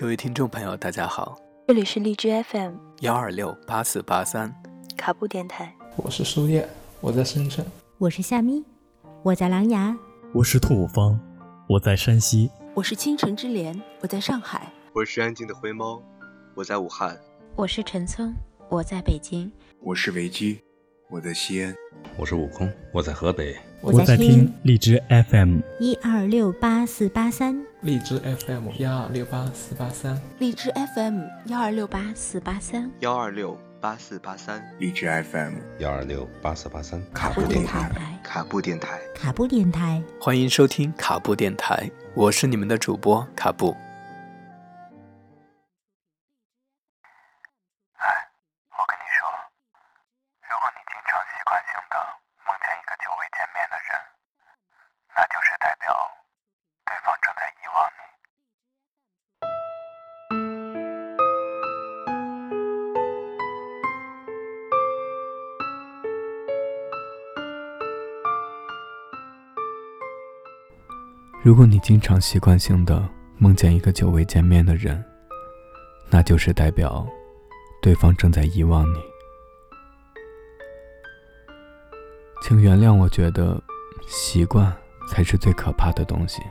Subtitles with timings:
[0.00, 1.36] 各位听众朋友，大家好，
[1.66, 4.54] 这里是荔枝 FM 幺二六八四八三
[4.96, 5.74] 卡布电台。
[5.96, 6.68] 我是苏叶，
[7.00, 7.66] 我在深圳。
[7.98, 8.64] 我是夏咪，
[9.24, 9.98] 我在狼牙。
[10.32, 11.18] 我是兔方，
[11.68, 12.48] 我在山西。
[12.74, 14.72] 我是倾城之莲，我在上海。
[14.92, 16.00] 我是安静的灰猫，
[16.54, 17.18] 我在武汉。
[17.56, 18.32] 我是陈聪，
[18.68, 19.50] 我在北京。
[19.80, 20.60] 我是维基，
[21.10, 21.74] 我在西安。
[22.18, 23.56] 我是悟空，我在河北。
[23.80, 37.90] 我在听荔枝 FM 一二六八四八三，荔枝 FM 幺二六八四八三，荔枝 FM 幺二六八四八三，幺二六八四八三，荔枝 FM 幺二六八四八三，卡布电台，
[38.22, 43.74] 卡布电台，卡布电台，欢迎收听卡布电台，我是你们的主播卡布。
[71.48, 73.02] 如果你经常习惯性的
[73.38, 75.02] 梦见一个久未见面的人，
[76.10, 77.08] 那就是代表
[77.80, 78.98] 对方正在遗忘你。
[82.42, 83.58] 请原谅，我觉得
[84.06, 84.70] 习惯
[85.08, 86.42] 才是最可怕的东西。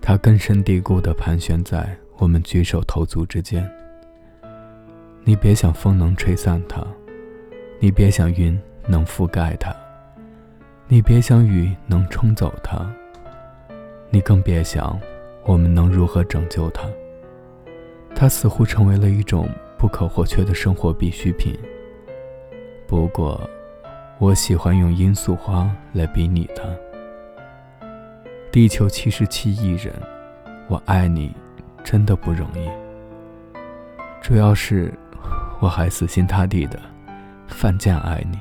[0.00, 3.70] 它根深蒂固的盘旋在我们举手投足之间。
[5.24, 6.82] 你别想风能吹散它，
[7.80, 9.76] 你别想云能覆盖它，
[10.88, 12.90] 你别想雨能冲走它。
[14.14, 14.96] 你更别想，
[15.42, 16.84] 我们能如何拯救它。
[18.14, 21.52] 它似乎成为了一种不可或缺的生活必需品。
[22.86, 23.40] 不过，
[24.20, 26.62] 我喜欢用罂粟花来比拟它。
[28.52, 29.92] 地球七十七亿人，
[30.68, 31.34] 我爱你，
[31.82, 32.70] 真的不容易。
[34.22, 34.94] 主要是，
[35.58, 36.78] 我还死心塌地的，
[37.48, 38.38] 犯贱爱你，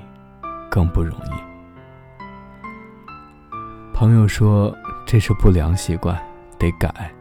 [0.69, 1.31] 更不容易。
[3.91, 4.71] 朋友说。
[5.05, 6.19] 这是不良习惯，
[6.57, 7.11] 得改。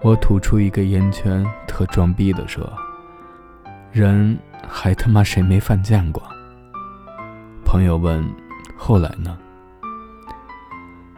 [0.00, 2.72] 我吐出一个烟圈，特装逼的说
[3.92, 6.22] ：“人还他妈谁没犯贱过？”
[7.64, 8.24] 朋友问
[8.76, 9.36] ：“后来呢？”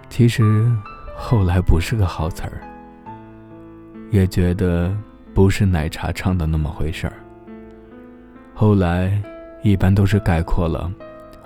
[0.08, 0.68] 其实，
[1.16, 2.60] 后来不是个好词儿，
[4.10, 4.92] 也觉得
[5.32, 7.12] 不是奶茶唱的那么回事儿。
[8.54, 9.22] 后来，
[9.62, 10.90] 一般都是概括了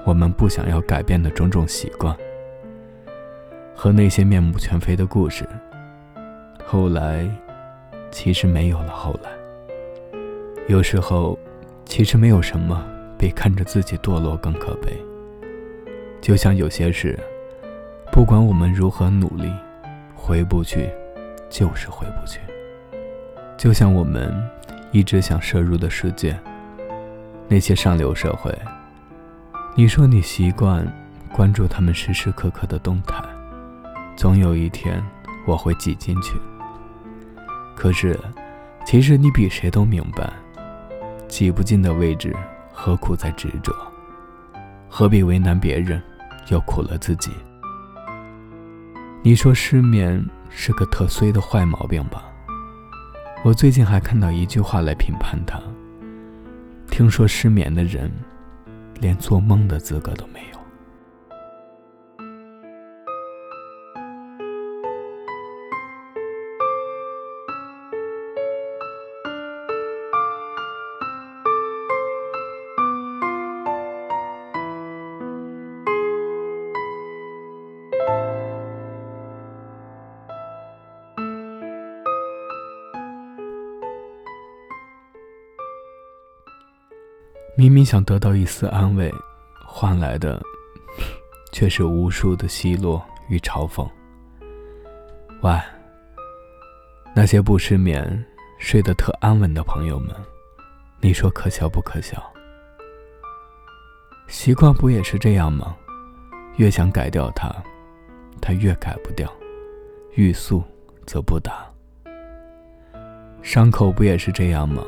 [0.07, 2.17] 我们不想要改变的种种习惯。
[3.75, 5.47] 和那些面目全非的故事。
[6.65, 7.29] 后来，
[8.11, 9.31] 其实没有了后来。
[10.69, 11.39] 有时候，
[11.85, 12.83] 其实没有什么
[13.19, 14.97] 比看着自己堕落更可悲。
[16.21, 17.19] 就像有些事，
[18.11, 19.53] 不管我们如何努力，
[20.15, 20.89] 回不去，
[21.51, 22.41] 就是回不去。
[23.59, 24.33] 就像我们
[24.91, 26.39] 一直想摄入的世界，
[27.47, 28.51] 那些上流社会。
[29.75, 30.87] 你说你习惯
[31.31, 33.23] 关注他们时时刻刻的动态。
[34.17, 35.03] 总有一天，
[35.47, 36.35] 我会挤进去。
[37.75, 38.19] 可是，
[38.87, 40.33] 其实你比谁都明白，
[41.29, 42.35] 挤不进的位置，
[42.73, 43.75] 何苦再执着？
[44.89, 46.01] 何必为难别人，
[46.49, 47.31] 又苦了自己？
[49.23, 52.25] 你说失眠是个特衰的坏毛病吧？
[53.45, 55.61] 我最近还看到一句话来评判它。
[56.91, 58.11] 听说失眠的人，
[59.01, 60.59] 连做梦的资格都没有。
[87.57, 89.13] 明明想得到一丝安慰，
[89.65, 90.43] 换来的
[91.53, 93.89] 却是无数的奚落与嘲讽。
[95.43, 95.57] 喂，
[97.15, 98.25] 那些不失眠、
[98.59, 100.13] 睡得特安稳的朋友们，
[101.01, 102.21] 你说可笑不可笑？
[104.27, 105.77] 习惯不也是这样吗？
[106.57, 107.55] 越想改掉它，
[108.41, 109.29] 它越改不掉；
[110.15, 110.61] 欲速
[111.07, 111.65] 则不达。
[113.43, 114.83] 伤口不也是这样吗？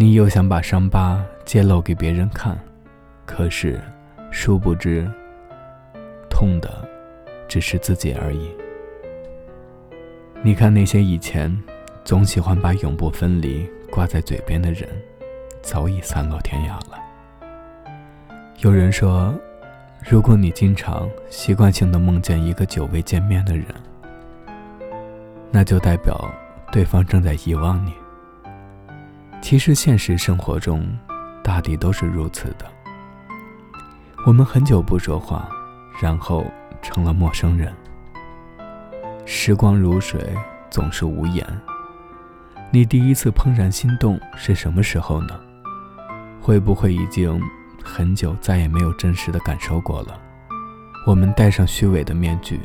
[0.00, 2.56] 你又想把伤疤揭露给别人看，
[3.26, 3.80] 可是，
[4.30, 5.10] 殊不知，
[6.30, 6.86] 痛的
[7.48, 8.48] 只是自己而已。
[10.40, 11.52] 你看那些以前
[12.04, 14.88] 总喜欢把“永不分离”挂在嘴边的人，
[15.62, 16.96] 早已散落天涯了。
[18.60, 19.34] 有人说，
[20.08, 23.66] 如果你经常习惯性的梦见一个久未见面的人，
[25.50, 26.32] 那就代表
[26.70, 27.92] 对方正在遗忘你。
[29.48, 30.86] 其实现实生活中，
[31.42, 32.70] 大抵都是如此的。
[34.26, 35.48] 我们很久不说话，
[36.02, 36.44] 然后
[36.82, 37.74] 成了陌生人。
[39.24, 40.36] 时光如水，
[40.68, 41.42] 总是无言。
[42.70, 45.40] 你第一次怦然心动是什么时候呢？
[46.42, 47.40] 会不会已经
[47.82, 50.20] 很久再也没有真实的感受过了？
[51.06, 52.60] 我们戴上虚伪的面具，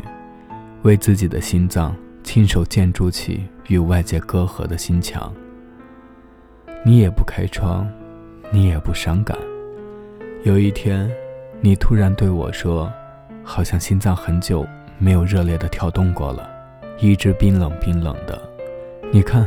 [0.81, 5.33] 为自己的心脏亲手建筑起与外界隔阂的心墙。
[6.85, 7.87] 你也不开窗，
[8.51, 9.37] 你也不伤感。
[10.43, 11.09] 有一天，
[11.61, 12.91] 你突然对我说
[13.43, 16.49] ：“好像心脏很久没有热烈的跳动过了，
[16.99, 18.41] 一直冰冷冰冷的。
[19.11, 19.45] 你看。”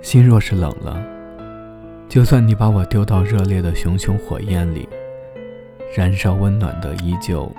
[0.00, 1.02] 心若是冷了，
[2.10, 4.86] 就算你把我丢到热烈的熊熊火焰里，
[5.96, 7.50] 燃烧温暖的依旧，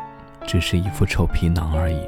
[0.45, 1.99] 只是一副臭皮囊而已。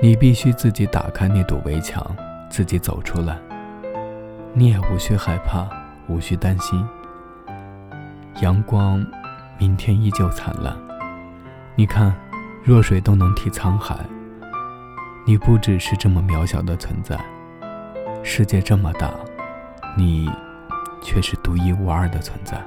[0.00, 2.02] 你必须自己打开那堵围墙，
[2.48, 3.36] 自己走出来。
[4.54, 5.68] 你也无需害怕，
[6.08, 6.84] 无需担心。
[8.40, 9.04] 阳光，
[9.58, 10.76] 明天依旧灿烂。
[11.76, 12.14] 你看，
[12.64, 13.96] 弱水都能替沧海。
[15.26, 17.18] 你不只是这么渺小的存在。
[18.22, 19.12] 世界这么大，
[19.96, 20.30] 你
[21.02, 22.60] 却是独一无二的存在。